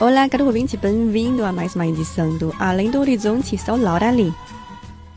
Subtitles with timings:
[0.00, 3.58] Olá, caro ouvinte, bem-vindo a mais uma edição do Além do Horizonte.
[3.58, 4.32] Sou Laura Lee.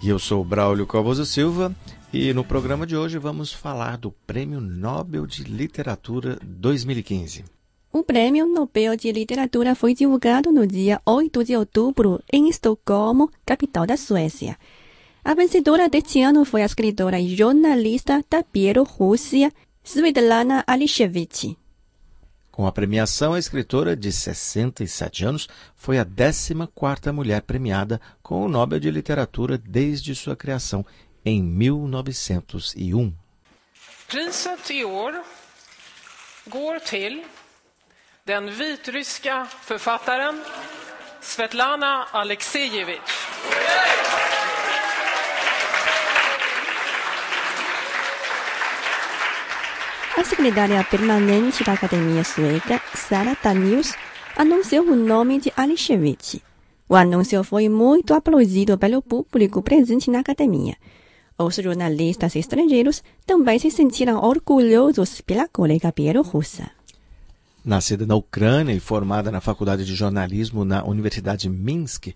[0.01, 1.71] E eu sou Braulio Calvoso Silva
[2.11, 7.60] e no programa de hoje vamos falar do Prêmio Nobel de Literatura 2015.
[7.93, 13.85] O Prêmio Nobel de Literatura foi divulgado no dia 8 de outubro em Estocolmo, capital
[13.85, 14.57] da Suécia.
[15.21, 19.51] A vencedora deste ano foi a escritora e jornalista da Bielorrússia,
[19.83, 21.57] Svetlana Alishevich.
[22.49, 28.47] Com a premiação, a escritora de 67 anos foi a 14ª mulher premiada com o
[28.47, 30.85] Nobel de Literatura desde sua criação
[31.25, 33.13] em 1901.
[34.07, 35.23] Priset i år
[36.49, 37.21] går till
[38.31, 40.35] den vitryska författaren
[41.21, 42.05] Svetlana.
[50.17, 53.93] A secretária permanente da Academia Sueca, Sara Danius,
[54.37, 56.41] anunciou o nome de Alishevich.
[56.87, 60.75] O anúncio foi muito aplaudido pelo público presente na academia.
[61.37, 66.80] Os jornalistas estrangeiros também se sentiram orgulhosos pela colega bielorrussa.
[67.63, 72.07] Nascida na Ucrânia e formada na Faculdade de Jornalismo na Universidade Minsk,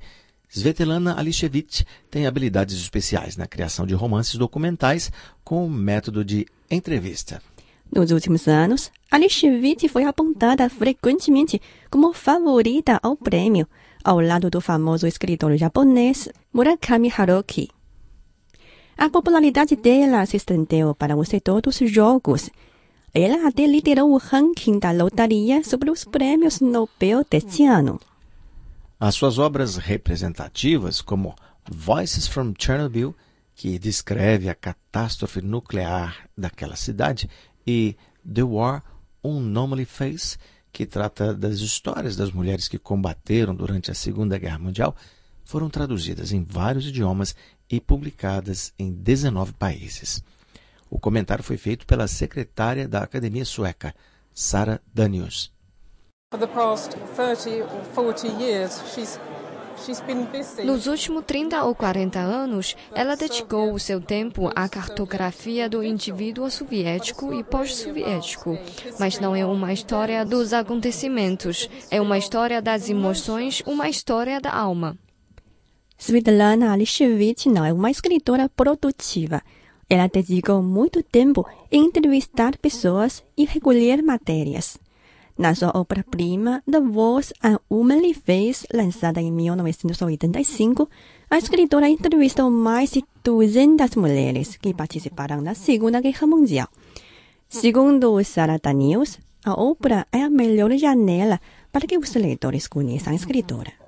[0.50, 5.12] Svetlana Alishevich tem habilidades especiais na criação de romances documentais
[5.44, 7.42] com o método de entrevista.
[7.94, 13.68] Nos últimos anos, Alishevich foi apontada frequentemente como favorita ao prêmio,
[14.04, 17.70] ao lado do famoso escritor japonês Murakami Haruki.
[18.98, 22.50] A popularidade dela se estendeu para o setor dos jogos.
[23.18, 27.98] Ela até liderou o ranking da lotaria sobre os prêmios Nobel deste ano.
[29.00, 31.34] As suas obras representativas, como
[31.66, 33.16] Voices from Chernobyl,
[33.56, 37.30] que descreve a catástrofe nuclear daquela cidade,
[37.66, 37.96] e
[38.30, 38.84] The War
[39.24, 40.38] Unknownly Face,
[40.70, 44.94] que trata das histórias das mulheres que combateram durante a Segunda Guerra Mundial,
[45.46, 47.34] foram traduzidas em vários idiomas
[47.70, 50.22] e publicadas em 19 países.
[50.96, 53.94] O comentário foi feito pela secretária da Academia Sueca,
[54.34, 55.52] Sara Danius.
[56.32, 59.20] For the past 30 or 40 years, she's
[59.86, 60.64] she's been busy.
[60.64, 66.50] Nos últimos 30 ou 40 anos, ela dedicou o seu tempo à cartografia do indivíduo
[66.50, 68.58] soviético e pós-soviético.
[68.98, 74.56] Mas não é uma história dos acontecimentos, é uma história das emoções, uma história da
[74.56, 74.98] alma.
[75.98, 79.42] Svetlana Alishevich não é uma escritora produtiva.
[79.90, 84.78] Ela dedicou muito tempo em entrevistar pessoas e recolher matérias.
[85.38, 90.90] Na sua obra-prima, The Voice and Womanly Face, lançada em 1985,
[91.30, 96.70] a escritora entrevistou mais de 200 mulheres que participaram da Segunda Guerra Mundial.
[97.50, 101.40] Segundo Sarah Daniels, a obra é a melhor janela
[101.72, 103.85] para que os leitores conheçam a escritora.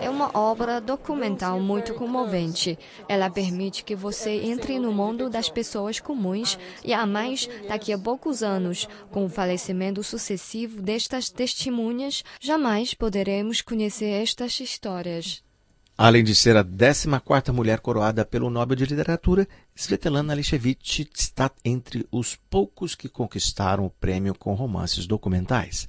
[0.00, 2.78] É uma obra documental muito comovente.
[3.08, 7.98] Ela permite que você entre no mundo das pessoas comuns e a mais daqui a
[7.98, 15.44] poucos anos, com o falecimento sucessivo destas testemunhas, jamais poderemos conhecer estas histórias.
[15.96, 19.46] Além de ser a 14ª mulher coroada pelo Nobel de Literatura,
[19.76, 25.88] Svetlana Alishevich está entre os poucos que conquistaram o prêmio com romances documentais.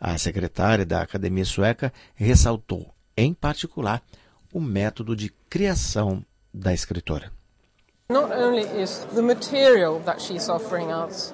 [0.00, 4.02] A secretária da Academia Sueca ressaltou, em particular,
[4.52, 7.30] o método de criação da escritora.
[8.10, 11.32] not only is the material that she's offering us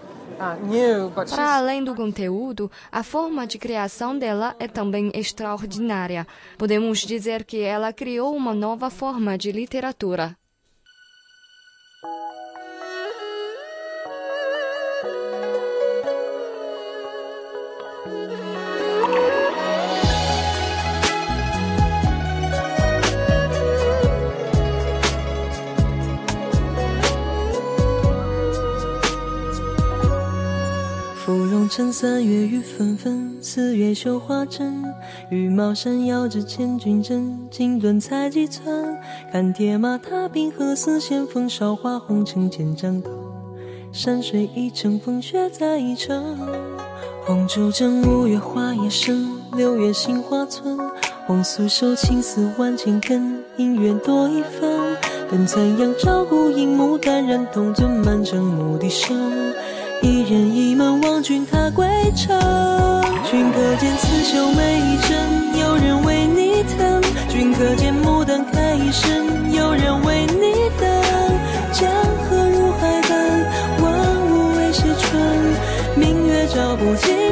[1.30, 6.26] para além do conteúdo, a forma de criação dela é também extraordinária.
[6.58, 10.36] Podemos dizer que ela criou uma nova forma de literatura.
[31.76, 34.82] 三月雨纷纷，四月绣花针。
[35.28, 38.96] 羽毛扇摇着千军阵，锦缎裁几寸。
[39.30, 43.10] 看铁马踏冰河，似线风韶华红尘千丈头。
[43.92, 46.38] 山水一程，风雪再一程。
[47.26, 50.78] 红烛正，五月花叶深，六月杏花村。
[51.26, 54.96] 红酥手，青丝万千根，姻缘多一分。
[55.30, 59.54] 等残阳照孤影，牡丹染铜樽，满城牧笛声。
[60.06, 62.28] 一人一梦望君踏归程，
[63.28, 65.18] 君可见刺绣每一针，
[65.60, 70.88] 有人为你疼；君可见牡丹开一生，有人为你等。
[71.72, 71.90] 江
[72.22, 73.18] 河入海奔，
[73.82, 73.90] 万
[74.30, 75.20] 物为谁春？
[75.96, 77.25] 明月照不尽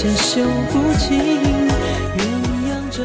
[0.00, 0.42] 线绣
[0.72, 1.20] 不尽
[2.16, 2.22] 鸳
[2.66, 3.04] 鸯枕。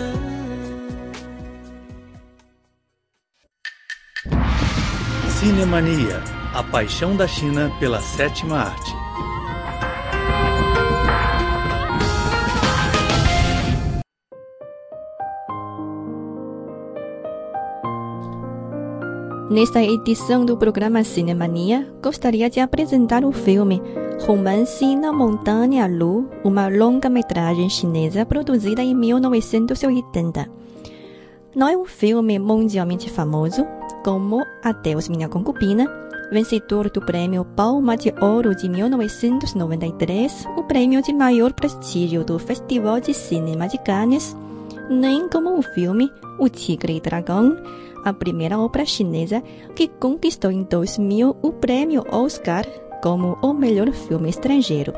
[5.38, 6.24] Cinemania,
[6.54, 8.92] a paixão da China pela sétima arte.
[19.50, 23.81] Nesta edição do programa Cinemania, gostaria de apresentar o filme
[24.26, 30.50] Romance na Montanha Lu, uma longa-metragem chinesa produzida em 1980.
[31.55, 33.64] Não é um filme mundialmente famoso,
[34.02, 35.88] como Adeus Minha Concubina,
[36.32, 42.99] vencedor do prêmio Palma de Ouro de 1993, o prêmio de maior prestígio do Festival
[42.99, 44.37] de Cinema de Cannes,
[44.90, 47.56] nem como o filme O Tigre e Dragão,
[48.05, 49.40] a primeira ópera chinesa
[49.76, 52.67] que conquistou em 2000 o prêmio Oscar
[53.03, 54.93] como o melhor filme estrangeiro.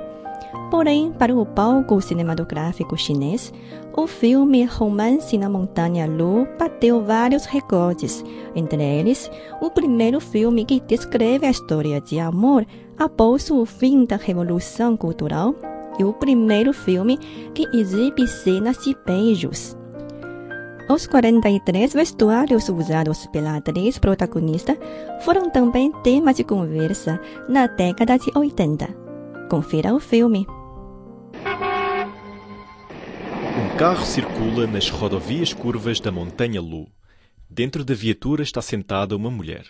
[0.71, 3.53] Porém, para o palco cinematográfico chinês,
[3.97, 8.25] o filme Romance na Montanha Lu bateu vários recordes,
[8.55, 9.31] entre eles
[9.61, 12.67] o primeiro filme que descreve a história de amor
[12.99, 15.55] após o fim da Revolução Cultural
[15.99, 17.17] e o primeiro filme
[17.55, 19.77] que exibe cenas de beijos.
[20.90, 24.75] Os 43 vestuários usados pela atriz protagonista
[25.20, 28.87] foram também tema de conversa na década de 80.
[29.50, 30.46] Confira o filme.
[33.55, 36.88] Um carro circula nas rodovias curvas da Montanha Lu.
[37.50, 39.67] Dentro da viatura está sentada uma mulher.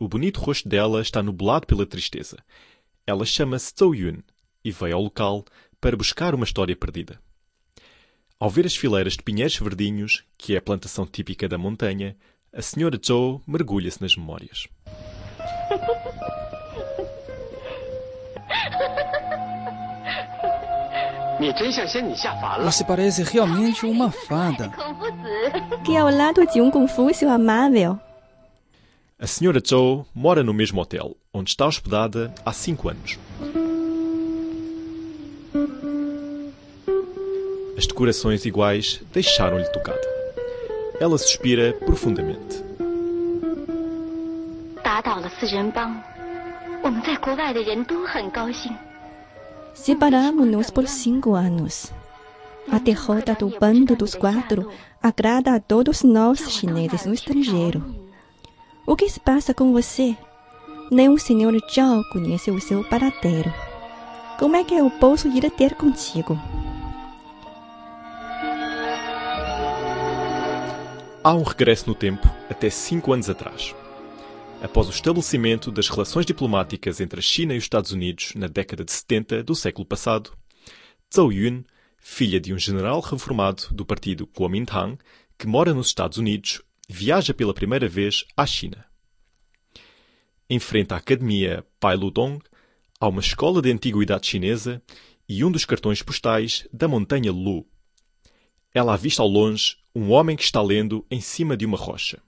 [0.00, 2.38] O bonito rosto dela está nublado pela tristeza.
[3.06, 4.22] Ela chama-se Zhou Yun
[4.64, 5.44] e veio ao local
[5.78, 7.20] para buscar uma história perdida.
[8.42, 12.16] Ao ver as fileiras de pinheiros verdinhos, que é a plantação típica da montanha,
[12.52, 14.66] a senhora Zhou mergulha-se nas memórias.
[22.64, 24.72] Você parece realmente uma fada.
[25.84, 27.96] Que ao lado de um Confúcio amável.
[29.20, 33.20] A senhora Zhou mora no mesmo hotel, onde está hospedada há cinco anos.
[37.82, 40.00] As decorações iguais deixaram-lhe tocada.
[41.00, 42.62] Ela suspira profundamente.
[49.74, 51.92] Separamos-nos por cinco anos.
[52.70, 54.70] A derrota do bando dos quatro
[55.02, 57.84] agrada a todos nós chineses no estrangeiro.
[58.86, 60.16] O que se passa com você?
[60.88, 63.52] Nem o senhor Zhao conhece o seu paradeiro.
[64.38, 66.38] Como é que eu posso ir ter contigo?
[71.24, 73.76] Há um regresso no tempo até cinco anos atrás.
[74.60, 78.84] Após o estabelecimento das relações diplomáticas entre a China e os Estados Unidos na década
[78.84, 80.32] de 70 do século passado,
[81.14, 81.62] Zhou Yun,
[81.96, 84.98] filha de um general reformado do partido Kuomintang,
[85.38, 88.84] que mora nos Estados Unidos, viaja pela primeira vez à China.
[90.50, 92.42] Em frente à Academia Pai Ludong,
[92.98, 94.82] há uma escola de antiguidade chinesa
[95.28, 97.64] e um dos cartões postais da montanha Lu
[98.73, 102.19] Ela avista ao longe um homem que está lendo em cima de uma rocha.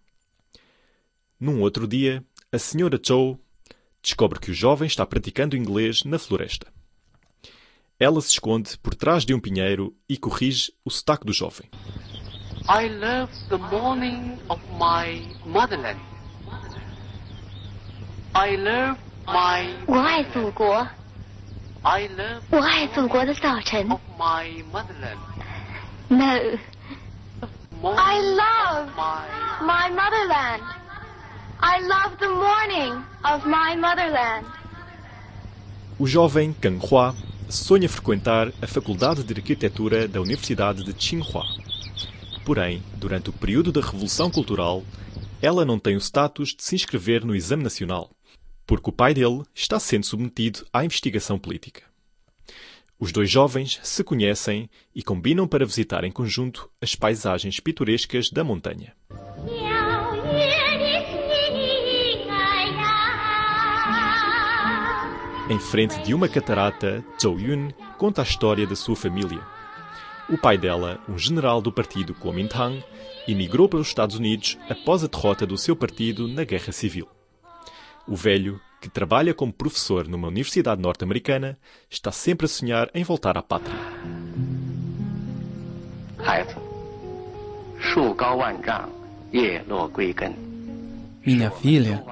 [1.39, 3.39] Num outro dia, a senhora Zhou
[4.01, 6.67] descobre que o jovem está praticando inglês na floresta.
[7.99, 11.69] Ela se esconde por trás de um pinheiro e corrige o sotaque do jovem.
[12.67, 15.99] I love the morning of my motherland.
[18.33, 18.97] I love
[19.27, 20.87] my 我爱祖国，
[21.83, 23.89] I love 我爱祖国的早晨。
[23.91, 25.17] of my motherland.
[26.10, 26.58] No,
[27.82, 28.92] I love
[29.62, 30.62] my motherland.
[31.60, 34.46] I love the morning of my motherland.
[35.98, 37.14] O jovem Kang Hua
[37.48, 41.44] sonha frequentar a Faculdade de Arquitetura da Universidade de Tsinghua.
[42.44, 44.82] Porém, durante o período da Revolução Cultural,
[45.40, 48.10] ela não tem o status de se inscrever no exame nacional,
[48.66, 51.93] porque o pai dele está sendo submetido à investigação política.
[53.04, 58.42] Os dois jovens se conhecem e combinam para visitar em conjunto as paisagens pitorescas da
[58.42, 58.94] montanha.
[65.50, 69.42] Em frente de uma catarata, Zhou Yun conta a história da sua família.
[70.30, 72.82] O pai dela, um general do partido Kuomintang,
[73.28, 77.06] emigrou para os Estados Unidos após a derrota do seu partido na Guerra Civil.
[78.08, 83.38] O velho, que trabalha como professor numa universidade norte-americana, está sempre a sonhar em voltar
[83.38, 83.74] à pátria.
[91.24, 92.04] Minha filha,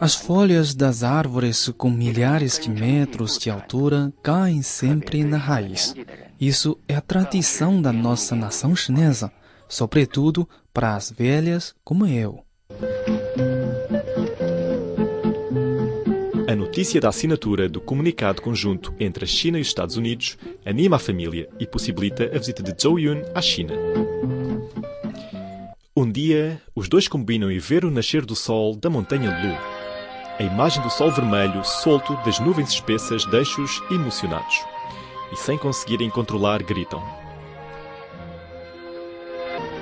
[0.00, 5.94] as folhas das árvores com milhares de metros de altura caem sempre na raiz.
[6.40, 9.30] Isso é a tradição da nossa nação chinesa,
[9.68, 12.45] sobretudo para as velhas como eu.
[16.56, 20.96] A notícia da assinatura do comunicado conjunto entre a China e os Estados Unidos anima
[20.96, 23.74] a família e possibilita a visita de Zhou Yun à China.
[25.94, 29.54] Um dia, os dois combinam em ver o nascer do sol da montanha Lu.
[30.38, 34.64] A imagem do sol vermelho solto das nuvens espessas deixa-os emocionados.
[35.34, 37.02] E sem conseguirem controlar, gritam.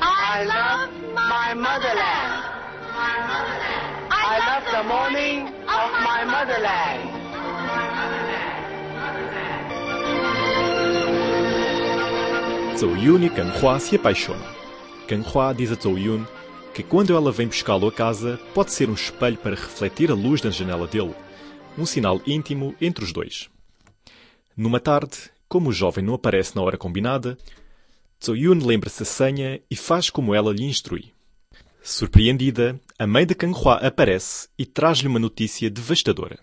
[0.02, 2.34] I love my motherland.
[4.10, 5.63] I love the morning
[6.24, 7.24] my motherland.
[12.78, 14.54] Zhou Yun e Kang Hua se apaixonam.
[15.06, 16.26] Kang Hua diz a Zhou Yun
[16.74, 20.40] que quando ela vem buscá-lo a casa, pode ser um espelho para refletir a luz
[20.40, 21.14] da janela dele,
[21.78, 23.48] um sinal íntimo entre os dois.
[24.56, 27.38] Numa tarde, como o jovem não aparece na hora combinada,
[28.24, 31.12] Zhou Yun lembra-se a senha e faz como ela lhe instrui.
[31.80, 36.38] Surpreendida, a mãe de Kang Hua aparece e traz-lhe uma notícia devastadora.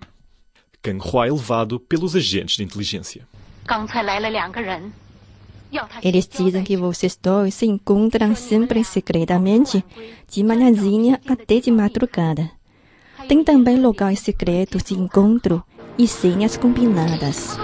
[0.81, 3.25] Kang Hua é levado pelos agentes de inteligência.
[6.03, 9.81] Eles dizem que vocês dois se encontram sempre secretamente,
[10.29, 12.51] de manhãzinha até de madrugada.
[13.29, 15.63] Tem também locais secretos de encontro
[15.97, 17.57] e senhas combinadas.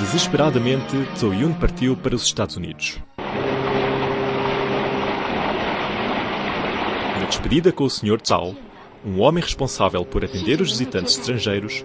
[0.00, 2.98] Desesperadamente, Zhou Yun partiu para os Estados Unidos.
[7.18, 8.18] Na despedida com o Sr.
[8.26, 8.56] Zhao,
[9.04, 11.84] um homem responsável por atender os visitantes estrangeiros,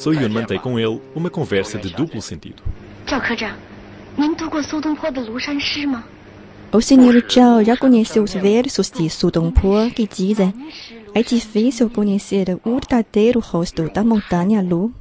[0.00, 2.62] Zhou Yun mantém com ele uma conversa de duplo sentido.
[6.72, 7.30] O Sr.
[7.30, 10.54] Zhao já conheceu os versos de Su Dongpo que dizem
[11.14, 14.94] é difícil conhecer o verdadeiro rosto da montanha Lu.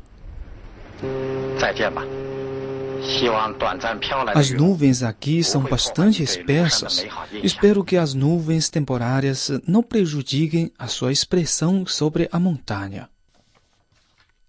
[4.36, 7.06] As 雨 nuvens aqui são bastante espessas.
[7.44, 13.10] Espero que as nuvens temporárias não prejudiquem a sua expressão sobre a montanha.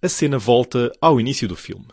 [0.03, 1.87] A cena volta ao início do filme.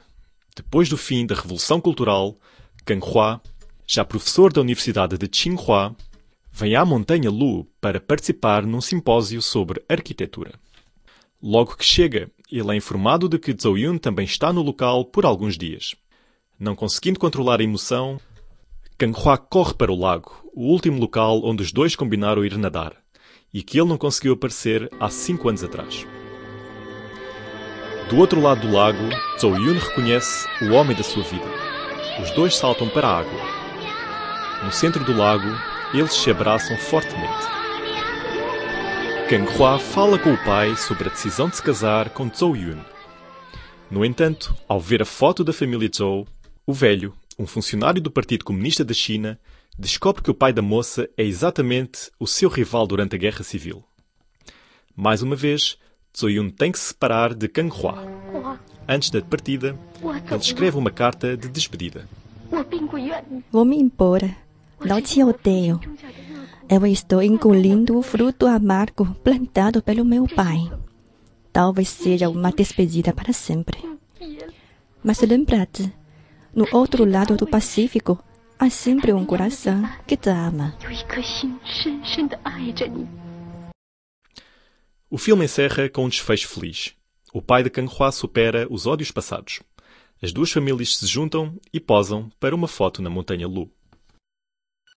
[0.56, 2.36] Depois do fim da Revolução Cultural,
[2.84, 3.42] Kang Hua,
[3.86, 5.96] já professor da Universidade de Tsinghua,
[6.52, 10.54] vem à Montanha Lu para participar num simpósio sobre arquitetura.
[11.42, 15.24] Logo que chega, ele é informado de que Zhou Yun também está no local por
[15.24, 15.96] alguns dias.
[16.60, 18.20] Não conseguindo controlar a emoção,
[18.98, 22.94] Kang Hua corre para o lago, o último local onde os dois combinaram ir nadar,
[23.54, 26.08] e que ele não conseguiu aparecer há cinco anos atrás.
[28.10, 29.04] Do outro lado do lago,
[29.40, 31.46] Zhou Yun reconhece o homem da sua vida.
[32.24, 33.40] Os dois saltam para a água.
[34.64, 35.48] No centro do lago,
[35.94, 37.46] eles se abraçam fortemente.
[39.30, 42.80] Kang Hua fala com o pai sobre a decisão de se casar com Zhou Yun.
[43.92, 46.28] No entanto, ao ver a foto da família Zhou,
[46.70, 49.40] o velho, um funcionário do Partido Comunista da China,
[49.80, 53.86] descobre que o pai da moça é exatamente o seu rival durante a Guerra Civil.
[54.94, 55.78] Mais uma vez,
[56.12, 58.04] Tsoyun tem que se separar de Kang Hua.
[58.86, 59.80] Antes da partida,
[60.30, 62.06] ele escreve uma carta de despedida.
[63.50, 64.36] Vou-me embora.
[64.84, 65.80] Não te odeio.
[66.68, 70.70] Eu estou engolindo o fruto amargo plantado pelo meu pai.
[71.54, 73.80] Talvez seja uma despedida para sempre.
[75.02, 75.94] Mas lembra-te
[76.58, 78.18] no outro lado do Pacífico,
[78.58, 80.76] há sempre um coração que te ama.
[85.08, 86.96] O filme encerra com um desfecho feliz.
[87.32, 89.62] O pai de Kang Hua supera os ódios passados.
[90.20, 93.72] As duas famílias se juntam e posam para uma foto na Montanha Lu.